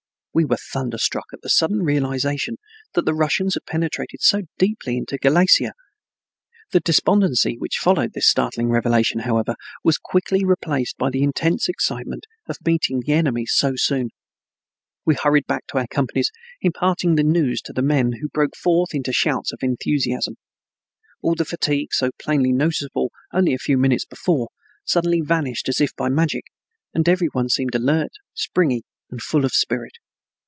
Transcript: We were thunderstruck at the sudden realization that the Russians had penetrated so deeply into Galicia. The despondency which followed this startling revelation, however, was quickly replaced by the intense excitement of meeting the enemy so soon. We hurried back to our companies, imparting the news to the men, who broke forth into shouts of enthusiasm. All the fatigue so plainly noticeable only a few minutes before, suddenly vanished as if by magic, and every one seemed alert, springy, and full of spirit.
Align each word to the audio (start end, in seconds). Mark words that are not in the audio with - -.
We 0.33 0.45
were 0.45 0.55
thunderstruck 0.55 1.25
at 1.33 1.41
the 1.41 1.49
sudden 1.49 1.79
realization 1.79 2.55
that 2.93 3.03
the 3.03 3.13
Russians 3.13 3.55
had 3.55 3.65
penetrated 3.65 4.21
so 4.21 4.43
deeply 4.57 4.95
into 4.95 5.17
Galicia. 5.17 5.73
The 6.71 6.79
despondency 6.79 7.57
which 7.57 7.77
followed 7.77 8.13
this 8.13 8.29
startling 8.29 8.69
revelation, 8.69 9.19
however, 9.23 9.55
was 9.83 9.97
quickly 9.97 10.45
replaced 10.45 10.97
by 10.97 11.09
the 11.09 11.21
intense 11.21 11.67
excitement 11.67 12.27
of 12.47 12.65
meeting 12.65 13.01
the 13.01 13.11
enemy 13.11 13.45
so 13.45 13.73
soon. 13.75 14.07
We 15.03 15.15
hurried 15.21 15.47
back 15.47 15.67
to 15.71 15.79
our 15.79 15.87
companies, 15.87 16.31
imparting 16.61 17.15
the 17.15 17.23
news 17.23 17.59
to 17.63 17.73
the 17.73 17.81
men, 17.81 18.13
who 18.21 18.29
broke 18.29 18.55
forth 18.55 18.95
into 18.95 19.11
shouts 19.11 19.51
of 19.51 19.59
enthusiasm. 19.61 20.35
All 21.21 21.35
the 21.35 21.43
fatigue 21.43 21.89
so 21.93 22.09
plainly 22.21 22.53
noticeable 22.53 23.11
only 23.33 23.53
a 23.53 23.57
few 23.59 23.77
minutes 23.77 24.05
before, 24.05 24.47
suddenly 24.85 25.19
vanished 25.19 25.67
as 25.67 25.81
if 25.81 25.93
by 25.93 26.07
magic, 26.07 26.45
and 26.93 27.09
every 27.09 27.27
one 27.33 27.49
seemed 27.49 27.75
alert, 27.75 28.11
springy, 28.33 28.83
and 29.09 29.21
full 29.21 29.43
of 29.43 29.51
spirit. 29.51 29.95